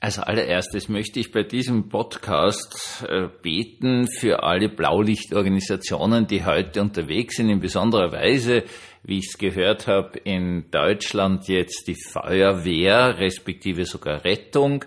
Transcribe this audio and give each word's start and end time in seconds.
Als 0.00 0.20
allererstes 0.20 0.88
möchte 0.88 1.18
ich 1.18 1.32
bei 1.32 1.42
diesem 1.42 1.88
Podcast 1.88 3.04
äh, 3.08 3.26
beten 3.42 4.06
für 4.06 4.44
alle 4.44 4.68
Blaulichtorganisationen, 4.68 6.28
die 6.28 6.44
heute 6.44 6.80
unterwegs 6.80 7.34
sind, 7.34 7.48
in 7.48 7.58
besonderer 7.58 8.12
Weise, 8.12 8.62
wie 9.02 9.18
ich 9.18 9.26
es 9.26 9.38
gehört 9.38 9.88
habe, 9.88 10.16
in 10.20 10.70
Deutschland 10.70 11.48
jetzt 11.48 11.88
die 11.88 11.96
Feuerwehr, 11.96 13.18
respektive 13.18 13.86
sogar 13.86 14.24
Rettung, 14.24 14.84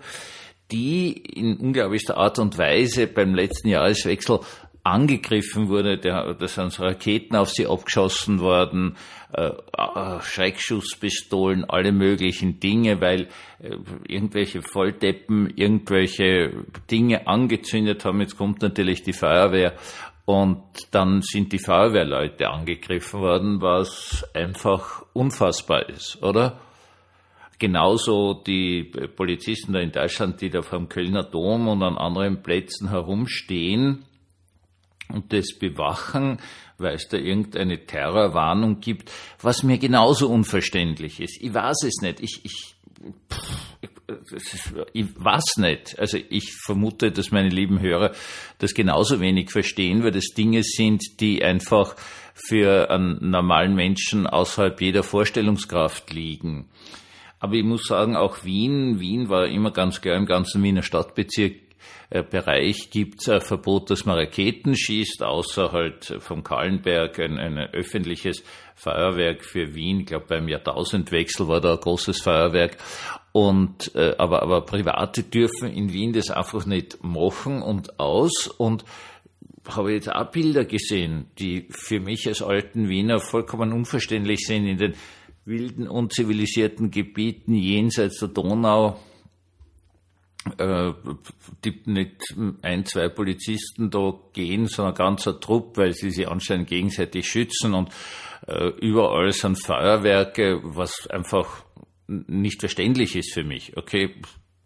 die 0.71 1.11
in 1.11 1.57
unglaublichster 1.57 2.15
Art 2.15 2.39
und 2.39 2.57
Weise 2.57 3.07
beim 3.07 3.35
letzten 3.35 3.67
Jahreswechsel 3.67 4.39
angegriffen 4.83 5.69
wurde, 5.69 5.97
da, 5.97 6.33
da 6.33 6.47
sind 6.47 6.71
so 6.71 6.83
Raketen 6.83 7.35
auf 7.35 7.49
sie 7.49 7.67
abgeschossen 7.67 8.39
worden, 8.39 8.97
äh, 9.33 9.51
äh, 9.77 10.21
Schreckschusspistolen, 10.21 11.69
alle 11.69 11.91
möglichen 11.91 12.59
Dinge, 12.59 12.99
weil 12.99 13.27
äh, 13.59 13.75
irgendwelche 14.07 14.61
Volldeppen 14.61 15.53
irgendwelche 15.55 16.65
Dinge 16.89 17.27
angezündet 17.27 18.05
haben. 18.05 18.21
Jetzt 18.21 18.37
kommt 18.37 18.61
natürlich 18.61 19.03
die 19.03 19.13
Feuerwehr 19.13 19.73
und 20.25 20.63
dann 20.91 21.21
sind 21.21 21.53
die 21.53 21.59
Feuerwehrleute 21.59 22.49
angegriffen 22.49 23.21
worden, 23.21 23.61
was 23.61 24.25
einfach 24.33 25.03
unfassbar 25.13 25.89
ist, 25.89 26.21
oder? 26.23 26.59
Genauso 27.59 28.33
die 28.33 28.91
Polizisten 29.15 29.73
da 29.73 29.79
in 29.79 29.91
Deutschland, 29.91 30.41
die 30.41 30.49
da 30.49 30.63
vom 30.63 30.89
Kölner 30.89 31.23
Dom 31.23 31.67
und 31.67 31.83
an 31.83 31.95
anderen 31.95 32.41
Plätzen 32.41 32.89
herumstehen, 32.89 34.03
und 35.13 35.33
das 35.33 35.53
bewachen, 35.57 36.39
weil 36.77 36.95
es 36.95 37.07
da 37.07 37.17
irgendeine 37.17 37.85
Terrorwarnung 37.85 38.79
gibt, 38.79 39.11
was 39.41 39.63
mir 39.63 39.77
genauso 39.77 40.29
unverständlich 40.29 41.19
ist. 41.19 41.37
Ich 41.41 41.53
weiß 41.53 41.83
es 41.83 42.01
nicht. 42.01 42.19
Ich, 42.19 42.41
ich, 42.43 42.75
ich 44.93 45.05
weiß 45.15 45.57
nicht. 45.57 45.99
Also 45.99 46.17
ich 46.29 46.53
vermute, 46.65 47.11
dass 47.11 47.31
meine 47.31 47.49
lieben 47.49 47.79
Hörer 47.79 48.11
das 48.59 48.73
genauso 48.73 49.19
wenig 49.19 49.51
verstehen, 49.51 50.03
weil 50.03 50.11
das 50.11 50.33
Dinge 50.35 50.63
sind, 50.63 51.19
die 51.19 51.43
einfach 51.43 51.95
für 52.33 52.89
einen 52.89 53.29
normalen 53.29 53.75
Menschen 53.75 54.27
außerhalb 54.27 54.79
jeder 54.81 55.03
Vorstellungskraft 55.03 56.11
liegen. 56.13 56.69
Aber 57.39 57.55
ich 57.55 57.63
muss 57.63 57.85
sagen, 57.85 58.15
auch 58.15 58.43
Wien, 58.43 58.99
Wien 58.99 59.29
war 59.29 59.47
immer 59.47 59.71
ganz 59.71 60.01
klar 60.01 60.15
im 60.15 60.25
ganzen 60.25 60.61
Wiener 60.61 60.83
Stadtbezirk 60.83 61.55
Bereich 62.11 62.89
gibt 62.91 63.21
es 63.21 63.29
ein 63.29 63.39
Verbot, 63.39 63.89
dass 63.89 64.05
man 64.05 64.17
Raketen 64.17 64.75
schießt, 64.75 65.23
außer 65.23 65.71
halt 65.71 66.17
vom 66.19 66.43
Kahlenberg 66.43 67.17
ein, 67.19 67.37
ein 67.37 67.57
öffentliches 67.57 68.43
Feuerwerk 68.75 69.45
für 69.45 69.73
Wien. 69.75 70.01
Ich 70.01 70.07
glaube, 70.07 70.25
beim 70.27 70.49
Jahrtausendwechsel 70.49 71.47
war 71.47 71.61
da 71.61 71.75
ein 71.75 71.79
großes 71.79 72.19
Feuerwerk. 72.19 72.75
Und, 73.31 73.95
äh, 73.95 74.15
aber, 74.17 74.41
aber 74.41 74.61
Private 74.65 75.23
dürfen 75.23 75.71
in 75.71 75.93
Wien 75.93 76.11
das 76.11 76.29
einfach 76.29 76.65
nicht 76.65 77.01
machen 77.01 77.61
und 77.61 77.97
aus. 77.97 78.47
Und 78.47 78.83
habe 79.69 79.93
jetzt 79.93 80.11
auch 80.11 80.31
Bilder 80.31 80.65
gesehen, 80.65 81.27
die 81.39 81.67
für 81.69 82.01
mich 82.01 82.27
als 82.27 82.41
alten 82.41 82.89
Wiener 82.89 83.19
vollkommen 83.19 83.71
unverständlich 83.71 84.45
sind 84.45 84.65
in 84.65 84.77
den 84.77 84.95
wilden, 85.45 85.87
unzivilisierten 85.87 86.91
Gebieten 86.91 87.55
jenseits 87.55 88.19
der 88.19 88.27
Donau 88.27 88.99
äh, 90.57 90.93
die 91.63 91.81
nicht 91.85 92.35
ein, 92.61 92.85
zwei 92.85 93.09
Polizisten 93.09 93.91
da 93.91 94.13
gehen, 94.33 94.67
sondern 94.67 94.95
ganzer 94.95 95.39
Trupp, 95.39 95.77
weil 95.77 95.93
sie 95.93 96.09
sich 96.09 96.27
anscheinend 96.27 96.67
gegenseitig 96.67 97.27
schützen 97.27 97.73
und 97.73 97.89
äh, 98.47 98.69
überall 98.79 99.31
sind 99.31 99.63
Feuerwerke, 99.63 100.61
was 100.63 101.07
einfach 101.07 101.63
nicht 102.07 102.59
verständlich 102.59 103.15
ist 103.15 103.33
für 103.33 103.43
mich. 103.43 103.77
Okay, 103.77 104.15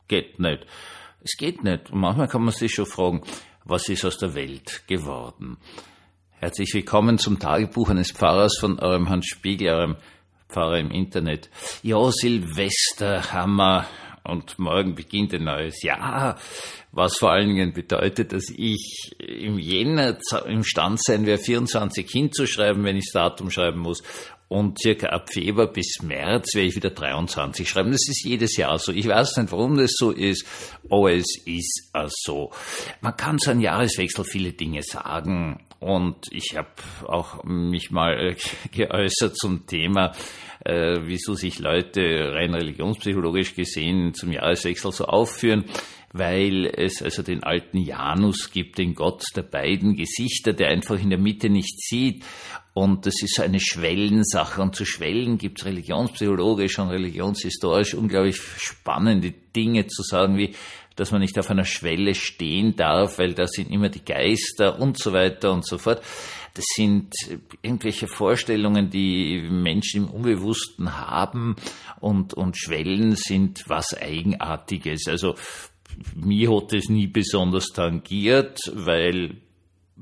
geht 0.08 0.40
nicht. 0.40 0.66
Es 1.22 1.38
geht 1.38 1.64
nicht. 1.64 1.92
Und 1.92 2.00
manchmal 2.00 2.28
kann 2.28 2.44
man 2.44 2.54
sich 2.54 2.74
schon 2.74 2.86
fragen, 2.86 3.22
was 3.64 3.90
ist 3.90 4.06
aus 4.06 4.18
der 4.18 4.36
Welt 4.36 4.84
geworden? 4.88 5.58
Herzlich 6.32 6.74
willkommen 6.74 7.18
zum 7.18 7.40
Tagebuch 7.40 7.90
eines 7.90 8.12
Pfarrers 8.12 8.58
von 8.60 8.80
eurem 8.80 9.10
Hans 9.10 9.26
Spiegel, 9.26 9.70
eurem 9.70 9.96
Pfarrer 10.48 10.80
im 10.80 10.92
Internet. 10.92 11.50
Ja, 11.82 12.12
Silvester 12.12 13.34
haben 13.34 13.56
und 14.28 14.58
morgen 14.60 14.96
beginnt 14.96 15.34
ein 15.34 15.44
neues 15.44 15.82
Jahr, 15.84 16.38
was 16.92 17.18
vor 17.18 17.32
allen 17.32 17.50
Dingen 17.50 17.74
bedeutet, 17.74 18.32
dass 18.34 18.46
ich 18.56 19.12
im 19.20 19.60
Jänner 19.60 20.18
imstand 20.46 21.04
sein 21.04 21.26
werde, 21.26 21.44
24 21.44 22.10
hinzuschreiben, 22.10 22.84
wenn 22.84 22.98
ich 22.98 23.06
das 23.06 23.14
Datum 23.14 23.52
schreiben 23.52 23.80
muss. 23.80 24.04
Und 24.48 24.80
circa 24.80 25.08
ab 25.08 25.32
Februar 25.34 25.68
bis 25.68 25.98
März 26.04 26.54
werde 26.54 26.68
ich 26.68 26.76
wieder 26.76 26.92
23 26.92 27.68
schreiben. 27.68 27.92
Das 27.92 28.08
ist 28.08 28.24
jedes 28.24 28.56
Jahr 28.58 28.78
so. 28.78 28.92
Ich 28.92 29.08
weiß 29.08 29.38
nicht, 29.38 29.52
warum 29.52 29.78
das 29.78 29.94
so 29.96 30.12
ist, 30.12 30.46
aber 30.88 31.14
es 31.14 31.26
ist 31.46 31.90
so. 32.10 32.52
Man 33.02 33.18
kann 33.18 33.40
zu 33.40 33.50
einem 33.50 33.62
Jahreswechsel 33.62 34.24
viele 34.24 34.54
Dinge 34.54 34.84
sagen. 34.84 35.65
Und 35.80 36.28
ich 36.32 36.56
habe 36.56 36.70
auch 37.06 37.44
mich 37.44 37.92
mal 37.92 38.36
geäußert 38.72 39.38
zum 39.38 39.68
Thema, 39.68 40.14
äh, 40.64 41.00
wieso 41.04 41.34
sich 41.34 41.60
Leute 41.60 42.34
rein 42.34 42.54
religionspsychologisch 42.54 43.56
gesehen 43.56 44.14
zum 44.14 44.32
Jahreswechsel 44.32 44.92
so 44.92 45.06
aufführen, 45.06 45.66
weil 46.12 46.66
es 46.66 47.02
also 47.04 47.24
den 47.24 47.44
alten 47.44 47.78
Janus 47.78 48.52
gibt, 48.52 48.78
den 48.78 48.96
Gott 48.96 49.24
der 49.36 49.44
beiden 49.44 49.96
Gesichter, 49.96 50.54
der 50.54 50.70
einfach 50.70 50.98
in 50.98 51.10
der 51.10 51.20
Mitte 51.20 51.50
nicht 51.50 51.82
sieht. 51.82 52.24
Und 52.74 53.06
das 53.06 53.22
ist 53.22 53.40
eine 53.40 53.60
Schwellensache. 53.60 54.62
Und 54.62 54.76
zu 54.76 54.86
Schwellen 54.86 55.38
gibt 55.38 55.60
es 55.60 55.66
religionspsychologisch 55.66 56.80
und 56.80 56.90
religionshistorisch 56.90 57.94
unglaublich 57.94 58.38
spannende 58.38 59.34
Dinge 59.56 59.88
zu 59.88 60.04
sagen, 60.04 60.38
wie 60.38 60.56
dass 60.96 61.12
man 61.12 61.22
nicht 61.22 61.38
auf 61.38 61.50
einer 61.50 61.66
Schwelle 61.66 62.16
stehen 62.16 62.76
darf, 62.76 63.20
weil 63.20 63.34
da 63.34 63.48
sind 63.48 63.72
immer 63.72 63.90
die 63.90 64.04
Geister 64.04 64.80
und 64.80 64.98
so 64.98 65.14
weiter 65.14 65.52
und 65.52 65.66
so 65.66 65.78
fort. 65.78 66.02
Das 66.54 66.66
sind 66.76 67.14
irgendwelche 67.62 68.08
Vorstellungen, 68.08 68.90
die 68.90 69.42
Menschen 69.50 70.06
im 70.06 70.10
Unbewussten 70.10 70.96
haben 70.98 71.58
und, 72.00 72.34
und 72.34 72.58
Schwellen 72.58 73.16
sind 73.16 73.66
was 73.68 73.94
Eigenartiges. 73.94 75.08
Also 75.08 75.36
mir 76.16 76.56
hat 76.56 76.74
es 76.74 76.88
nie 76.88 77.08
besonders 77.08 77.68
tangiert, 77.68 78.60
weil 78.74 79.42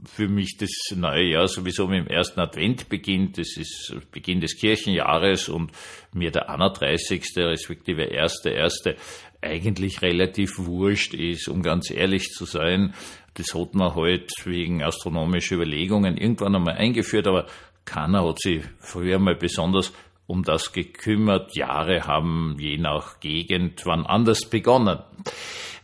für 0.06 0.28
mich 0.28 0.58
das 0.58 0.72
neue 0.96 1.32
Jahr 1.32 1.48
sowieso 1.48 1.88
mit 1.88 2.06
dem 2.06 2.08
ersten 2.08 2.40
Advent 2.40 2.90
beginnt. 2.90 3.38
Das 3.38 3.58
ist 3.58 3.96
Beginn 4.12 4.40
des 4.40 4.58
Kirchenjahres 4.58 5.50
und 5.50 5.72
mir 6.14 6.32
der 6.32 6.50
31. 6.50 7.24
respektive 7.38 8.03
erste, 8.03 8.50
erste 8.50 8.96
eigentlich 9.44 10.02
relativ 10.02 10.58
wurscht 10.58 11.14
ist, 11.14 11.48
um 11.48 11.62
ganz 11.62 11.92
ehrlich 11.92 12.30
zu 12.31 12.46
sein. 12.46 12.94
Das 13.36 13.54
hat 13.54 13.76
man 13.76 13.96
halt 13.96 14.31
wegen 14.46 14.84
astronomischer 14.84 15.56
Überlegungen 15.56 16.18
irgendwann 16.18 16.56
einmal 16.56 16.76
eingeführt, 16.76 17.28
aber 17.28 17.48
keiner 17.86 18.28
hat 18.28 18.40
sich 18.40 18.64
früher 18.80 19.20
mal 19.20 19.36
besonders 19.36 19.92
um 20.28 20.44
das 20.44 20.72
gekümmert. 20.72 21.56
Jahre 21.56 22.08
haben 22.08 22.56
je 22.59 22.78
nach 22.78 23.20
Gegend 23.20 23.86
wann 23.86 24.06
anders 24.06 24.50
begonnen. 24.50 25.00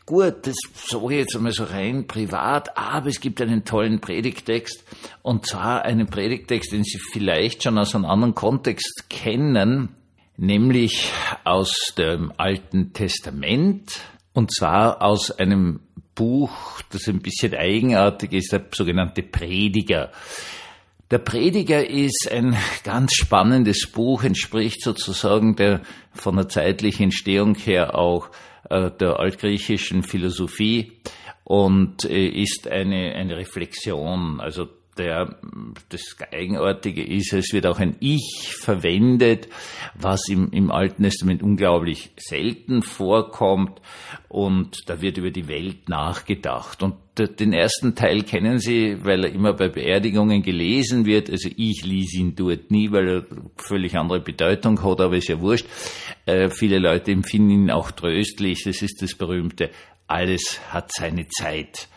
Gut, 0.05 0.47
das 0.47 0.55
sage 0.73 1.13
ich 1.13 1.19
jetzt 1.19 1.35
einmal 1.35 1.51
so 1.51 1.65
rein 1.65 2.07
privat, 2.07 2.75
aber 2.75 3.09
es 3.09 3.21
gibt 3.21 3.41
einen 3.41 3.63
tollen 3.63 4.01
Predigtext 4.01 4.83
und 5.21 5.45
zwar 5.45 5.83
einen 5.83 6.07
Predigtext, 6.07 6.71
den 6.71 6.83
Sie 6.83 6.97
vielleicht 6.97 7.61
schon 7.61 7.77
aus 7.77 7.93
einem 7.93 8.05
anderen 8.05 8.33
Kontext 8.33 9.07
kennen, 9.09 9.89
nämlich 10.39 11.11
aus 11.43 11.93
dem 11.97 12.31
Alten 12.37 12.93
Testament 12.93 14.01
und 14.33 14.53
zwar 14.53 15.01
aus 15.01 15.31
einem 15.31 15.81
Buch, 16.15 16.81
das 16.91 17.07
ein 17.07 17.21
bisschen 17.21 17.53
eigenartig 17.53 18.33
ist, 18.33 18.51
der 18.51 18.65
sogenannte 18.73 19.23
Prediger. 19.23 20.11
Der 21.11 21.19
Prediger 21.19 21.87
ist 21.87 22.29
ein 22.31 22.55
ganz 22.83 23.13
spannendes 23.15 23.89
Buch, 23.91 24.23
entspricht 24.23 24.81
sozusagen 24.81 25.55
der 25.55 25.81
von 26.13 26.35
der 26.35 26.47
zeitlichen 26.47 27.05
Entstehung 27.05 27.55
her 27.55 27.95
auch 27.95 28.29
äh, 28.69 28.91
der 28.91 29.19
altgriechischen 29.19 30.03
Philosophie 30.03 30.99
und 31.43 32.05
äh, 32.05 32.27
ist 32.27 32.67
eine, 32.67 33.15
eine 33.15 33.37
Reflexion. 33.37 34.39
Also 34.39 34.67
der, 34.99 35.37
das 35.89 36.17
Eigenartige 36.31 37.03
ist, 37.03 37.33
es 37.33 37.53
wird 37.53 37.65
auch 37.65 37.79
ein 37.79 37.95
Ich 37.99 38.53
verwendet, 38.55 39.47
was 39.95 40.27
im, 40.29 40.51
im 40.51 40.71
Alten 40.71 41.03
Testament 41.03 41.41
unglaublich 41.41 42.11
selten 42.17 42.83
vorkommt 42.83 43.81
und 44.27 44.83
da 44.87 45.01
wird 45.01 45.17
über 45.17 45.31
die 45.31 45.47
Welt 45.47 45.89
nachgedacht. 45.89 46.83
Und 46.83 46.95
den 47.17 47.53
ersten 47.53 47.95
Teil 47.95 48.23
kennen 48.23 48.59
Sie, 48.59 48.97
weil 49.03 49.25
er 49.25 49.31
immer 49.31 49.53
bei 49.53 49.69
Beerdigungen 49.69 50.41
gelesen 50.41 51.05
wird. 51.05 51.29
Also 51.29 51.49
ich 51.55 51.83
ließ 51.83 52.13
ihn 52.15 52.35
dort 52.35 52.71
nie, 52.71 52.91
weil 52.91 53.07
er 53.09 53.25
völlig 53.57 53.97
andere 53.97 54.19
Bedeutung 54.19 54.83
hat, 54.83 55.01
aber 55.01 55.17
ist 55.17 55.27
ja 55.27 55.39
wurscht. 55.41 55.65
Äh, 56.25 56.49
viele 56.49 56.79
Leute 56.79 57.11
empfinden 57.11 57.49
ihn 57.51 57.71
auch 57.71 57.91
tröstlich. 57.91 58.63
Das 58.63 58.81
ist 58.81 59.01
das 59.01 59.15
berühmte, 59.15 59.71
alles 60.07 60.59
hat 60.71 60.91
seine 60.91 61.27
Zeit. 61.27 61.87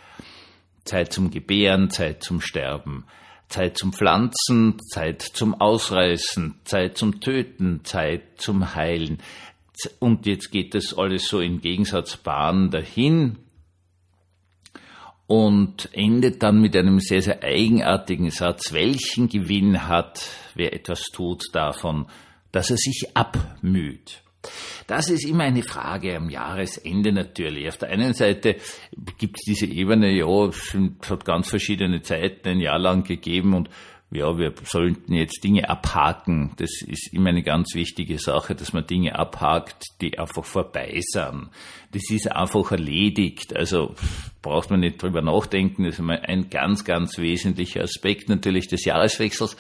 Zeit 0.85 1.13
zum 1.13 1.31
Gebären, 1.31 1.91
Zeit 1.91 2.23
zum 2.23 2.41
Sterben, 2.41 3.05
Zeit 3.49 3.79
zum 3.79 3.93
Pflanzen, 3.93 4.79
Zeit 4.91 5.23
zum 5.23 5.55
Ausreißen, 5.55 6.61
Zeit 6.65 6.97
zum 6.97 7.21
Töten, 7.21 7.85
Zeit 7.85 8.23
zum 8.39 8.75
Heilen. 8.75 9.19
und 9.99 10.27
jetzt 10.27 10.51
geht 10.51 10.75
das 10.75 10.97
alles 10.97 11.27
so 11.29 11.41
in 11.41 11.61
Gegensatzbahn 11.61 12.71
dahin 12.71 13.39
und 15.27 15.89
endet 15.93 16.43
dann 16.43 16.61
mit 16.61 16.77
einem 16.77 17.01
sehr, 17.01 17.23
sehr 17.23 17.43
eigenartigen 17.43 18.31
Satz. 18.31 18.73
Welchen 18.73 19.29
Gewinn 19.29 19.89
hat, 19.89 20.29
wer 20.55 20.75
etwas 20.75 21.05
tut, 21.13 21.45
davon, 21.53 22.07
dass 22.53 22.71
er 22.71 22.77
sich 22.77 23.09
abmüht? 23.15 24.23
Das 24.87 25.09
ist 25.09 25.25
immer 25.25 25.45
eine 25.45 25.63
Frage 25.63 26.17
am 26.17 26.29
Jahresende 26.31 27.13
natürlich. 27.13 27.69
Auf 27.69 27.79
der 27.79 27.91
einen 27.91 28.15
Seite 28.15 28.57
gibt 29.19 29.39
es 29.39 29.45
diese 29.45 29.67
Ebene, 29.67 30.11
ja, 30.11 30.27
es 30.47 30.77
hat 31.09 31.25
ganz 31.25 31.49
verschiedene 31.49 32.03
Zeiten 32.03 32.49
ein 32.49 32.61
Jahr 32.61 32.79
lang 32.79 33.05
gegeben 33.05 33.55
und 33.55 33.71
ja, 34.15 34.37
wir 34.37 34.53
sollten 34.65 35.15
jetzt 35.15 35.43
Dinge 35.43 35.71
abhaken. 35.71 36.53
Das 36.57 36.83
ist 36.87 37.15
immer 37.15 37.31
eine 37.31 37.43
ganz 37.43 37.75
wichtige 37.75 38.19
Sache, 38.19 38.55
dass 38.55 38.75
man 38.75 38.87
Dinge 38.87 39.19
abhakt, 39.19 39.85
die 40.03 40.19
einfach 40.19 40.45
vorbei 40.45 41.01
sind. 41.01 41.49
Das 41.93 42.11
ist 42.11 42.31
einfach 42.31 42.73
erledigt. 42.73 43.57
Also 43.57 43.95
braucht 44.43 44.71
man 44.71 44.81
nicht 44.81 45.03
drüber 45.03 45.23
nachdenken. 45.23 45.85
Das 45.85 45.99
ist 45.99 46.07
ein 46.07 46.51
ganz, 46.51 46.85
ganz 46.85 47.17
wesentlicher 47.17 47.83
Aspekt 47.83 48.29
natürlich 48.29 48.69
des 48.69 48.85
Jahreswechsels. 48.85 49.57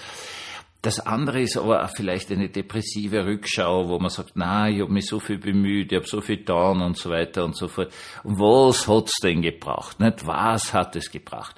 Das 0.82 0.98
andere 0.98 1.40
ist 1.40 1.56
aber 1.56 1.84
auch 1.84 1.90
vielleicht 1.94 2.32
eine 2.32 2.48
depressive 2.48 3.24
Rückschau, 3.24 3.88
wo 3.88 4.00
man 4.00 4.10
sagt, 4.10 4.32
na, 4.34 4.68
ich 4.68 4.80
habe 4.80 4.92
mich 4.92 5.06
so 5.06 5.20
viel 5.20 5.38
bemüht, 5.38 5.92
ich 5.92 5.96
habe 5.96 6.08
so 6.08 6.20
viel 6.20 6.38
getan 6.38 6.82
und 6.82 6.98
so 6.98 7.08
weiter 7.08 7.44
und 7.44 7.56
so 7.56 7.68
fort. 7.68 7.92
Und 8.24 8.40
was 8.40 8.88
hat's 8.88 9.18
denn 9.22 9.42
gebracht? 9.42 10.00
Nicht? 10.00 10.26
Was 10.26 10.74
hat 10.74 10.96
es 10.96 11.08
gebracht? 11.08 11.54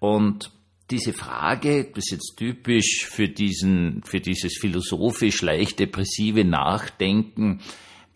Und 0.00 0.50
diese 0.90 1.14
Frage, 1.14 1.84
das 1.94 2.04
ist 2.04 2.10
jetzt 2.12 2.36
typisch 2.36 3.06
für 3.06 3.28
diesen, 3.28 4.02
für 4.04 4.20
dieses 4.20 4.58
philosophisch 4.58 5.40
leicht 5.40 5.78
depressive 5.78 6.44
Nachdenken 6.44 7.62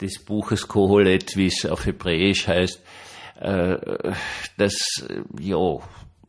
des 0.03 0.23
Buches 0.23 0.69
Koholet, 0.69 1.35
wie 1.37 1.47
es 1.47 1.65
auf 1.65 1.87
Hebräisch 1.87 2.47
heißt, 2.47 2.83
äh, 3.41 4.13
das, 4.59 5.09
ja, 5.41 5.79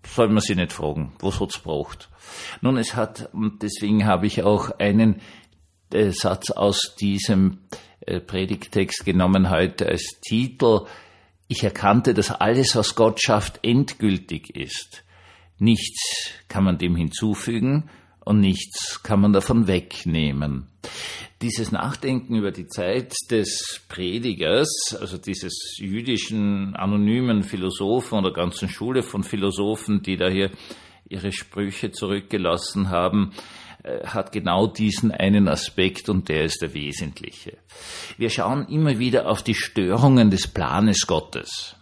soll 0.07 0.29
man 0.29 0.41
sich 0.41 0.55
nicht 0.55 0.73
fragen, 0.73 1.13
was 1.19 1.39
hat's 1.39 1.59
braucht. 1.59 2.09
Nun, 2.61 2.77
es 2.77 2.95
hat, 2.95 3.29
und 3.33 3.61
deswegen 3.63 4.05
habe 4.05 4.27
ich 4.27 4.43
auch 4.43 4.71
einen 4.79 5.21
äh, 5.93 6.11
Satz 6.11 6.51
aus 6.51 6.95
diesem 6.99 7.59
äh, 8.01 8.19
Predigtext 8.19 9.05
genommen 9.05 9.49
heute 9.49 9.87
als 9.87 10.19
Titel. 10.21 10.85
Ich 11.47 11.63
erkannte, 11.63 12.13
dass 12.13 12.31
alles, 12.31 12.75
was 12.75 12.95
Gott 12.95 13.21
schafft, 13.21 13.59
endgültig 13.63 14.55
ist. 14.55 15.03
Nichts 15.59 16.31
kann 16.47 16.63
man 16.63 16.77
dem 16.77 16.95
hinzufügen 16.95 17.89
und 18.25 18.39
nichts 18.39 19.01
kann 19.03 19.21
man 19.21 19.33
davon 19.33 19.67
wegnehmen. 19.67 20.67
Dieses 21.41 21.71
Nachdenken 21.71 22.35
über 22.35 22.51
die 22.51 22.67
Zeit 22.67 23.13
des 23.29 23.81
Predigers, 23.87 24.97
also 24.99 25.17
dieses 25.19 25.77
jüdischen 25.77 26.75
anonymen 26.75 27.43
Philosophen 27.43 28.17
oder 28.17 28.33
ganzen 28.33 28.69
Schule 28.69 29.03
von 29.03 29.23
Philosophen, 29.23 30.01
die 30.01 30.17
da 30.17 30.29
hier 30.29 30.49
ihre 31.07 31.31
Sprüche 31.31 31.91
zurückgelassen 31.91 32.89
haben, 32.89 33.33
äh, 33.83 34.05
hat 34.05 34.31
genau 34.31 34.67
diesen 34.67 35.11
einen 35.11 35.47
Aspekt 35.47 36.09
und 36.09 36.27
der 36.27 36.43
ist 36.43 36.61
der 36.61 36.73
wesentliche. 36.73 37.57
Wir 38.17 38.29
schauen 38.29 38.67
immer 38.67 38.99
wieder 38.99 39.29
auf 39.29 39.43
die 39.43 39.53
Störungen 39.53 40.29
des 40.29 40.47
Planes 40.47 41.07
Gottes. 41.07 41.76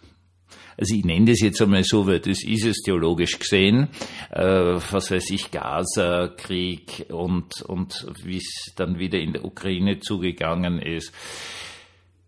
Also 0.78 0.96
ich 0.96 1.06
nenne 1.06 1.32
das 1.32 1.40
jetzt 1.40 1.62
einmal 1.62 1.84
so, 1.84 2.06
weil 2.06 2.20
das 2.20 2.44
ist 2.44 2.66
es 2.66 2.82
theologisch 2.82 3.40
gesehen, 3.40 3.88
äh, 4.32 4.44
was 4.44 5.12
weiß 5.12 5.30
ich, 5.32 5.52
Gaza-Krieg 5.52 7.06
und, 7.10 7.62
und 7.62 8.08
wie 8.24 8.38
es 8.38 8.74
dann 8.76 9.00
wieder 9.00 9.20
in 9.20 9.34
der 9.34 9.46
Ukraine 9.46 10.00
zugegangen 10.00 10.80
ist. 10.80 11.14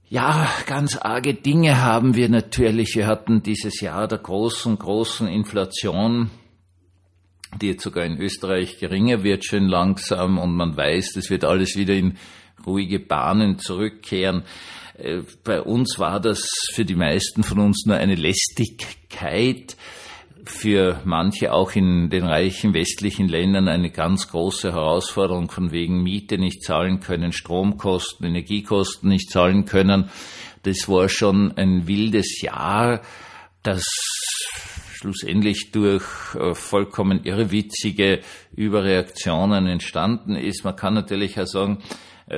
Ja, 0.09 0.49
ganz 0.65 0.95
arge 0.95 1.33
Dinge 1.33 1.81
haben 1.81 2.15
wir 2.15 2.29
natürlich. 2.29 2.95
Wir 2.95 3.07
hatten 3.07 3.43
dieses 3.43 3.81
Jahr 3.81 4.07
der 4.07 4.19
großen, 4.19 4.77
großen 4.79 5.27
Inflation, 5.27 6.29
die 7.61 7.67
jetzt 7.67 7.83
sogar 7.83 8.05
in 8.05 8.17
Österreich 8.17 8.79
geringer 8.79 9.23
wird, 9.23 9.43
schön 9.43 9.67
langsam 9.67 10.37
und 10.37 10.55
man 10.55 10.77
weiß, 10.77 11.11
das 11.13 11.29
wird 11.29 11.43
alles 11.43 11.75
wieder 11.75 11.93
in 11.93 12.17
ruhige 12.65 12.99
Bahnen 12.99 13.59
zurückkehren. 13.59 14.43
Bei 15.43 15.61
uns 15.61 15.99
war 15.99 16.19
das 16.19 16.49
für 16.73 16.83
die 16.83 16.95
meisten 16.95 17.43
von 17.43 17.59
uns 17.59 17.85
nur 17.85 17.97
eine 17.97 18.15
Lästigkeit, 18.15 19.77
für 20.45 21.01
manche 21.03 21.53
auch 21.53 21.73
in 21.73 22.09
den 22.09 22.25
reichen 22.25 22.73
westlichen 22.73 23.27
Ländern 23.27 23.67
eine 23.67 23.91
ganz 23.91 24.29
große 24.29 24.71
Herausforderung 24.71 25.51
von 25.51 25.71
wegen 25.71 26.01
Miete 26.01 26.37
nicht 26.37 26.63
zahlen 26.63 26.99
können, 26.99 27.31
Stromkosten, 27.31 28.25
Energiekosten 28.25 29.09
nicht 29.09 29.29
zahlen 29.29 29.65
können. 29.65 30.09
Das 30.63 30.87
war 30.87 31.09
schon 31.09 31.55
ein 31.57 31.87
wildes 31.87 32.41
Jahr, 32.41 33.01
das 33.61 33.83
schlussendlich 34.95 35.71
durch 35.71 36.03
äh, 36.35 36.55
vollkommen 36.55 37.23
irrwitzige 37.23 38.21
Überreaktionen 38.55 39.67
entstanden 39.67 40.35
ist. 40.35 40.63
Man 40.63 40.75
kann 40.75 40.95
natürlich 40.95 41.39
auch 41.39 41.45
sagen, 41.45 41.83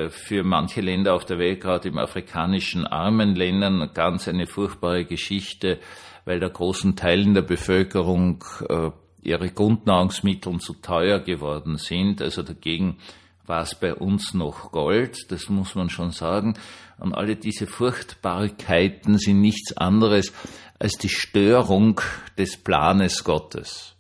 für 0.10 0.44
manche 0.44 0.82
Länder 0.82 1.16
auf 1.16 1.26
der 1.26 1.40
Welt, 1.40 1.62
gerade 1.62 1.90
im 1.90 1.98
afrikanischen 1.98 2.86
armen 2.86 3.36
Ländern, 3.36 3.90
ganz 3.94 4.28
eine 4.28 4.46
furchtbare 4.46 5.06
Geschichte, 5.06 5.80
weil 6.26 6.40
der 6.40 6.50
großen 6.50 6.96
Teilen 6.96 7.34
der 7.34 7.42
Bevölkerung 7.42 8.44
äh, 8.68 8.92
ihre 9.22 9.50
Grundnahrungsmittel 9.50 10.60
zu 10.60 10.74
teuer 10.76 11.20
geworden 11.20 11.78
sind. 11.78 12.22
Also 12.22 12.44
dagegen 12.44 12.98
war 13.46 13.64
es 13.64 13.76
bei 13.76 13.96
uns 13.96 14.34
noch 14.34 14.72
Gold, 14.72 15.32
das 15.32 15.50
muss 15.50 15.76
man 15.76 15.90
schon 15.90 16.12
sagen. 16.12 16.54
Und 17.00 17.14
alle 17.14 17.36
diese 17.36 17.66
Furchtbarkeiten 17.66 19.18
sind 19.18 19.42
nichts 19.42 19.76
anderes 19.76 20.32
als 20.78 20.94
die 20.94 21.10
Störung 21.10 22.00
des 22.38 22.58
Planes 22.58 23.24
Gottes. 23.24 23.96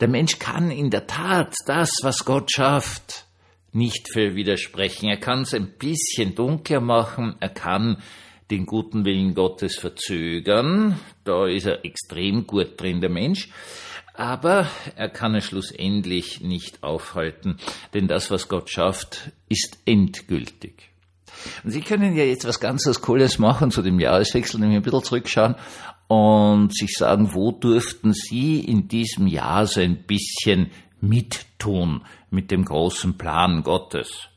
Der 0.00 0.08
Mensch 0.08 0.38
kann 0.38 0.70
in 0.70 0.90
der 0.90 1.06
Tat 1.06 1.54
das, 1.66 1.90
was 2.02 2.24
Gott 2.26 2.50
schafft, 2.52 3.23
nicht 3.74 4.12
für 4.12 4.34
widersprechen. 4.34 5.08
Er 5.08 5.18
kann 5.18 5.42
es 5.42 5.54
ein 5.54 5.72
bisschen 5.78 6.34
dunkler 6.34 6.80
machen, 6.80 7.36
er 7.40 7.48
kann 7.48 7.98
den 8.50 8.66
guten 8.66 9.04
Willen 9.04 9.34
Gottes 9.34 9.76
verzögern, 9.76 11.00
da 11.24 11.46
ist 11.46 11.66
er 11.66 11.84
extrem 11.84 12.46
gut 12.46 12.80
drin, 12.80 13.00
der 13.00 13.10
Mensch, 13.10 13.48
aber 14.12 14.68
er 14.96 15.08
kann 15.08 15.34
es 15.34 15.46
schlussendlich 15.46 16.40
nicht 16.40 16.82
aufhalten, 16.82 17.56
denn 17.94 18.06
das, 18.06 18.30
was 18.30 18.48
Gott 18.48 18.70
schafft, 18.70 19.32
ist 19.48 19.78
endgültig. 19.86 20.90
Und 21.64 21.70
Sie 21.70 21.80
können 21.80 22.16
ja 22.16 22.24
jetzt 22.24 22.46
was 22.46 22.60
ganz 22.60 22.86
was 22.86 23.00
Cooles 23.00 23.38
machen 23.38 23.70
zu 23.70 23.82
dem 23.82 23.98
Jahreswechsel, 23.98 24.60
nämlich 24.60 24.76
ein 24.76 24.82
bisschen 24.82 25.02
zurückschauen 25.02 25.56
und 26.06 26.76
sich 26.76 26.92
sagen, 26.96 27.34
wo 27.34 27.50
durften 27.50 28.12
Sie 28.12 28.60
in 28.60 28.88
diesem 28.88 29.26
Jahr 29.26 29.66
so 29.66 29.80
ein 29.80 30.04
bisschen 30.04 30.70
mittun 31.00 32.02
mit 32.34 32.50
dem 32.50 32.64
großen 32.64 33.16
Plan 33.16 33.62
Gottes? 33.62 34.28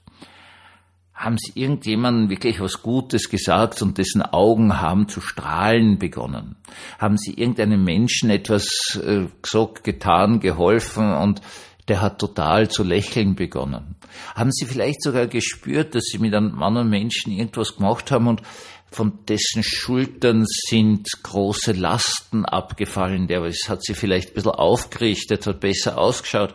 Haben 1.14 1.38
Sie 1.40 1.60
irgendjemandem 1.60 2.30
wirklich 2.30 2.62
was 2.62 2.84
Gutes 2.84 3.30
gesagt 3.30 3.82
und 3.82 3.98
dessen 3.98 4.22
Augen 4.22 4.80
haben 4.80 5.10
zu 5.10 5.20
strahlen 5.20 5.98
begonnen? 5.98 6.58
Haben 7.00 7.18
Sie 7.18 7.34
irgendeinem 7.34 7.84
Menschen 7.84 8.30
etwas 8.30 9.00
äh, 9.04 9.26
gesagt, 9.42 9.84
getan, 9.84 10.40
geholfen 10.40 11.12
und 11.12 11.42
der 11.88 12.02
hat 12.02 12.20
total 12.20 12.70
zu 12.70 12.84
lächeln 12.84 13.36
begonnen? 13.36 13.96
Haben 14.36 14.52
Sie 14.52 14.66
vielleicht 14.66 15.02
sogar 15.02 15.26
gespürt, 15.26 15.96
dass 15.96 16.04
Sie 16.04 16.20
mit 16.20 16.36
einem 16.36 16.62
anderen 16.62 16.90
Menschen 16.90 17.32
irgendwas 17.32 17.78
gemacht 17.78 18.12
haben 18.12 18.28
und 18.28 18.44
von 18.92 19.20
dessen 19.28 19.64
Schultern 19.64 20.46
sind 20.48 21.08
große 21.24 21.74
Lasten 21.74 22.46
abgefallen, 22.46 23.28
der 23.28 23.44
hat 23.44 23.84
sie 23.84 23.94
vielleicht 23.94 24.30
ein 24.30 24.34
bisschen 24.36 24.52
aufgerichtet, 24.52 25.46
hat 25.46 25.60
besser 25.60 25.98
ausgeschaut. 25.98 26.54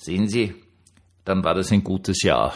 Sehen 0.00 0.28
Sie, 0.28 0.54
dann 1.26 1.44
war 1.44 1.54
das 1.54 1.70
ein 1.72 1.84
gutes 1.84 2.22
Jahr. 2.22 2.54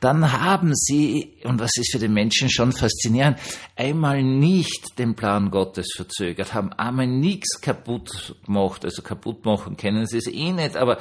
Dann 0.00 0.32
haben 0.32 0.74
sie, 0.74 1.38
und 1.44 1.58
was 1.58 1.70
ist 1.78 1.92
für 1.92 1.98
den 1.98 2.12
Menschen 2.12 2.50
schon 2.50 2.72
faszinierend, 2.72 3.38
einmal 3.74 4.22
nicht 4.22 4.98
den 4.98 5.14
Plan 5.14 5.50
Gottes 5.50 5.94
verzögert, 5.96 6.52
haben 6.52 6.74
einmal 6.74 7.06
nichts 7.06 7.62
kaputt 7.62 8.36
gemacht, 8.44 8.84
also 8.84 9.00
kaputt 9.00 9.46
machen 9.46 9.78
kennen 9.78 10.04
sie 10.04 10.18
es 10.18 10.26
eh 10.26 10.52
nicht, 10.52 10.76
aber 10.76 10.98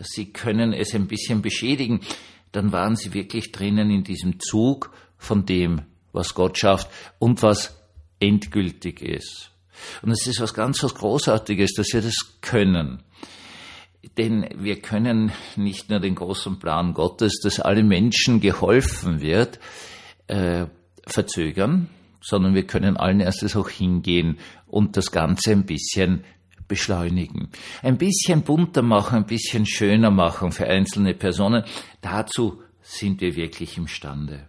sie 0.00 0.34
können 0.34 0.74
es 0.74 0.94
ein 0.94 1.06
bisschen 1.06 1.40
beschädigen. 1.40 2.00
Dann 2.52 2.70
waren 2.70 2.94
sie 2.94 3.14
wirklich 3.14 3.52
drinnen 3.52 3.90
in 3.90 4.04
diesem 4.04 4.38
Zug 4.38 4.92
von 5.16 5.46
dem, 5.46 5.80
was 6.12 6.34
Gott 6.34 6.58
schafft 6.58 6.90
und 7.18 7.42
was 7.42 7.74
endgültig 8.18 9.00
ist. 9.00 9.50
Und 10.02 10.10
es 10.10 10.26
ist 10.26 10.42
was 10.42 10.52
ganz 10.52 10.82
was 10.82 10.94
Großartiges, 10.94 11.72
dass 11.72 11.94
wir 11.94 12.02
das 12.02 12.36
können. 12.42 13.02
Denn 14.16 14.48
wir 14.56 14.80
können 14.80 15.32
nicht 15.56 15.90
nur 15.90 16.00
den 16.00 16.14
großen 16.14 16.58
Plan 16.58 16.94
Gottes, 16.94 17.40
dass 17.42 17.60
alle 17.60 17.82
Menschen 17.82 18.40
geholfen 18.40 19.20
wird, 19.20 19.60
äh, 20.26 20.66
verzögern, 21.06 21.88
sondern 22.20 22.54
wir 22.54 22.66
können 22.66 22.96
allen 22.96 23.20
erstes 23.20 23.56
auch 23.56 23.68
hingehen 23.68 24.38
und 24.66 24.96
das 24.96 25.10
Ganze 25.10 25.52
ein 25.52 25.66
bisschen 25.66 26.24
beschleunigen. 26.68 27.48
Ein 27.82 27.98
bisschen 27.98 28.42
bunter 28.42 28.82
machen, 28.82 29.18
ein 29.18 29.26
bisschen 29.26 29.66
schöner 29.66 30.10
machen 30.10 30.52
für 30.52 30.66
einzelne 30.66 31.14
Personen. 31.14 31.64
Dazu 32.00 32.62
sind 32.80 33.20
wir 33.20 33.34
wirklich 33.36 33.76
imstande. 33.76 34.48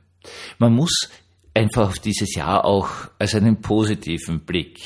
Man 0.60 0.74
muss 0.74 1.10
einfach 1.54 1.90
auf 1.90 2.00
dieses 2.00 2.36
Jahr 2.36 2.64
auch 2.64 2.90
als 3.20 3.36
einen 3.36 3.62
positiven 3.62 4.42
Blick 4.42 4.80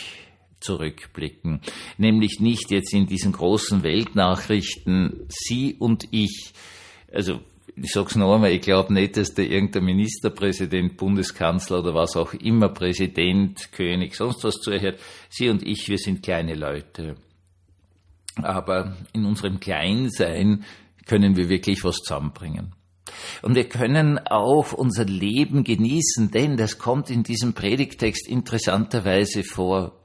zurückblicken. 0.59 1.61
Nämlich 1.97 2.39
nicht 2.39 2.71
jetzt 2.71 2.93
in 2.93 3.07
diesen 3.07 3.31
großen 3.31 3.83
Weltnachrichten, 3.83 5.27
Sie 5.29 5.75
und 5.75 6.07
ich, 6.11 6.53
also 7.11 7.41
ich 7.75 7.91
sag's 7.91 8.15
noch 8.15 8.33
einmal, 8.33 8.51
ich 8.51 8.61
glaube 8.61 8.93
nicht, 8.93 9.17
dass 9.17 9.33
da 9.33 9.41
irgendein 9.41 9.83
Ministerpräsident, 9.83 10.97
Bundeskanzler 10.97 11.79
oder 11.79 11.93
was 11.93 12.15
auch 12.15 12.33
immer, 12.33 12.69
Präsident, 12.69 13.71
König, 13.71 14.15
sonst 14.15 14.43
was 14.43 14.55
zuhört. 14.55 14.99
Sie 15.29 15.49
und 15.49 15.61
ich, 15.61 15.89
wir 15.89 15.97
sind 15.97 16.23
kleine 16.23 16.55
Leute. 16.55 17.15
Aber 18.41 18.95
in 19.13 19.25
unserem 19.25 19.59
Kleinsein 19.59 20.63
können 21.05 21.35
wir 21.35 21.49
wirklich 21.49 21.83
was 21.83 21.97
zusammenbringen. 21.97 22.73
Und 23.41 23.55
wir 23.55 23.69
können 23.69 24.19
auch 24.19 24.73
unser 24.73 25.05
Leben 25.05 25.63
genießen, 25.63 26.31
denn 26.31 26.57
das 26.57 26.77
kommt 26.77 27.09
in 27.09 27.23
diesem 27.23 27.53
Predigtext 27.53 28.27
interessanterweise 28.27 29.43
vor. 29.43 30.04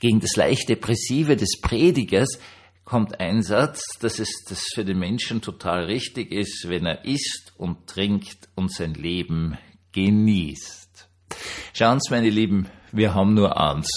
Gegen 0.00 0.20
das 0.20 0.36
leicht 0.36 0.68
Depressive 0.68 1.36
des 1.36 1.60
Predigers 1.60 2.38
kommt 2.84 3.20
ein 3.20 3.42
Satz, 3.42 3.80
dass 4.00 4.18
es 4.18 4.44
das 4.48 4.64
für 4.74 4.84
den 4.84 4.98
Menschen 4.98 5.40
total 5.40 5.84
richtig 5.84 6.32
ist, 6.32 6.68
wenn 6.68 6.86
er 6.86 7.04
isst 7.04 7.52
und 7.56 7.86
trinkt 7.86 8.48
und 8.54 8.72
sein 8.72 8.94
Leben 8.94 9.56
genießt. 9.92 11.08
Schauen 11.72 12.00
Sie, 12.00 12.10
meine 12.10 12.30
Lieben, 12.30 12.68
wir 12.90 13.14
haben 13.14 13.34
nur 13.34 13.58
eins. 13.58 13.88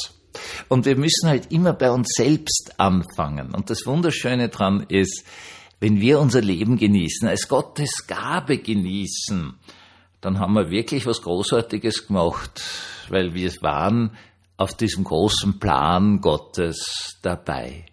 Und 0.69 0.85
wir 0.85 0.95
müssen 0.95 1.27
halt 1.27 1.51
immer 1.51 1.73
bei 1.73 1.91
uns 1.91 2.09
selbst 2.15 2.73
anfangen. 2.77 3.53
Und 3.53 3.69
das 3.69 3.85
Wunderschöne 3.85 4.49
dran 4.49 4.85
ist, 4.89 5.25
wenn 5.79 5.99
wir 5.99 6.19
unser 6.19 6.41
Leben 6.41 6.77
genießen, 6.77 7.27
als 7.27 7.47
Gottes 7.47 8.07
Gabe 8.07 8.57
genießen, 8.57 9.53
dann 10.21 10.39
haben 10.39 10.53
wir 10.53 10.71
wirklich 10.71 11.05
was 11.05 11.21
Großartiges 11.21 12.07
gemacht, 12.07 12.63
weil 13.09 13.33
wir 13.33 13.51
waren 13.61 14.11
auf 14.57 14.75
diesem 14.75 15.03
großen 15.03 15.59
Plan 15.59 16.21
Gottes 16.21 17.17
dabei. 17.21 17.85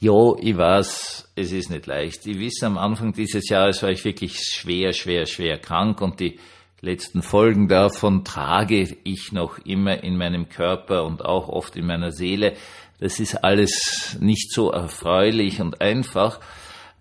Jo, 0.00 0.38
ich 0.40 0.56
weiß, 0.56 1.32
es 1.34 1.52
ist 1.52 1.70
nicht 1.70 1.86
leicht. 1.86 2.26
Ich 2.26 2.40
weiß, 2.40 2.62
am 2.62 2.78
Anfang 2.78 3.12
dieses 3.12 3.48
Jahres 3.48 3.82
war 3.82 3.90
ich 3.90 4.04
wirklich 4.04 4.38
schwer, 4.38 4.92
schwer, 4.92 5.26
schwer 5.26 5.58
krank 5.58 6.00
und 6.00 6.20
die 6.20 6.38
letzten 6.80 7.22
Folgen 7.22 7.68
davon 7.68 8.24
trage 8.24 8.96
ich 9.04 9.32
noch 9.32 9.58
immer 9.58 10.02
in 10.02 10.16
meinem 10.16 10.48
Körper 10.48 11.04
und 11.04 11.24
auch 11.24 11.48
oft 11.48 11.76
in 11.76 11.86
meiner 11.86 12.12
Seele. 12.12 12.54
Das 13.00 13.20
ist 13.20 13.44
alles 13.44 14.16
nicht 14.20 14.52
so 14.52 14.70
erfreulich 14.70 15.60
und 15.60 15.80
einfach, 15.80 16.40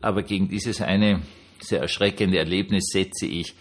aber 0.01 0.23
gegen 0.23 0.49
dieses 0.49 0.81
eine 0.81 1.21
sehr 1.59 1.81
erschreckende 1.81 2.37
Erlebnis 2.37 2.89
setze 2.91 3.25
ich 3.25 3.55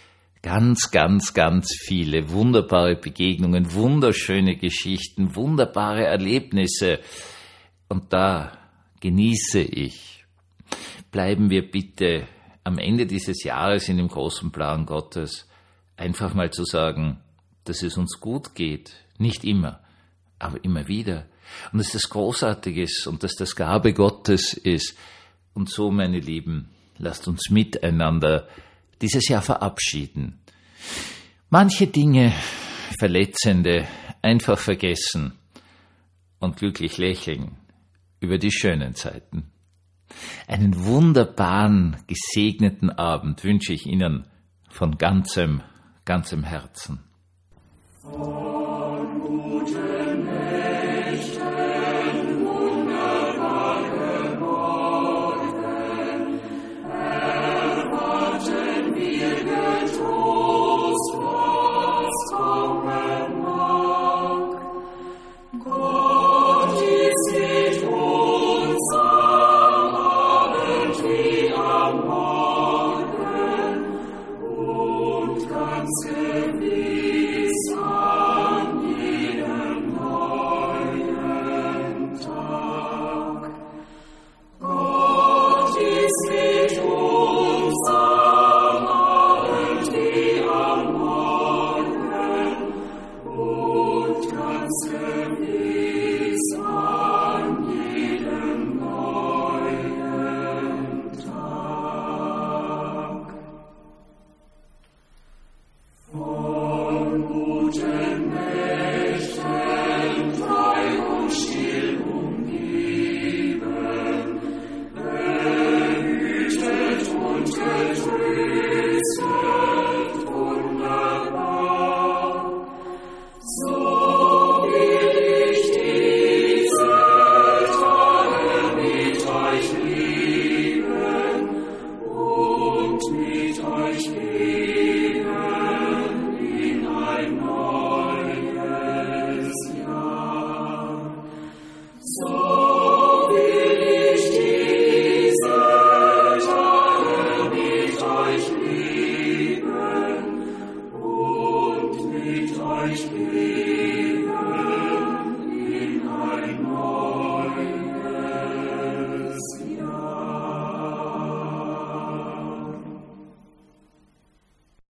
ganz, 0.46 0.92
ganz, 0.92 1.34
ganz 1.34 1.74
viele 1.76 2.30
wunderbare 2.30 2.94
Begegnungen, 2.94 3.74
wunderschöne 3.74 4.54
Geschichten, 4.54 5.34
wunderbare 5.34 6.04
Erlebnisse. 6.04 7.00
Und 7.88 8.12
da 8.12 8.52
genieße 9.00 9.58
ich. 9.58 10.24
Bleiben 11.10 11.50
wir 11.50 11.68
bitte 11.68 12.28
am 12.62 12.78
Ende 12.78 13.06
dieses 13.06 13.42
Jahres 13.42 13.88
in 13.88 13.96
dem 13.96 14.06
großen 14.06 14.52
Plan 14.52 14.86
Gottes 14.86 15.48
einfach 15.96 16.32
mal 16.32 16.52
zu 16.52 16.64
sagen, 16.64 17.18
dass 17.64 17.82
es 17.82 17.96
uns 17.96 18.20
gut 18.20 18.54
geht. 18.54 18.92
Nicht 19.18 19.42
immer, 19.42 19.80
aber 20.38 20.62
immer 20.62 20.86
wieder. 20.86 21.26
Und 21.72 21.80
dass 21.80 21.90
das 21.90 22.08
großartig 22.08 22.76
ist 22.76 23.08
und 23.08 23.24
dass 23.24 23.34
das 23.34 23.56
Gabe 23.56 23.92
Gottes 23.92 24.52
ist. 24.52 24.96
Und 25.54 25.70
so, 25.70 25.90
meine 25.90 26.20
Lieben, 26.20 26.68
lasst 26.98 27.26
uns 27.26 27.50
miteinander 27.50 28.46
dieses 29.02 29.28
Jahr 29.28 29.42
verabschieden. 29.42 30.40
Manche 31.50 31.86
Dinge, 31.86 32.32
verletzende, 32.98 33.86
einfach 34.22 34.58
vergessen 34.58 35.32
und 36.38 36.56
glücklich 36.56 36.98
lächeln 36.98 37.56
über 38.20 38.38
die 38.38 38.52
schönen 38.52 38.94
Zeiten. 38.94 39.52
Einen 40.46 40.84
wunderbaren, 40.84 41.96
gesegneten 42.06 42.90
Abend 42.90 43.44
wünsche 43.44 43.72
ich 43.72 43.86
Ihnen 43.86 44.26
von 44.70 44.98
ganzem, 44.98 45.62
ganzem 46.04 46.44
Herzen. 46.44 47.00
Serve 48.02 48.55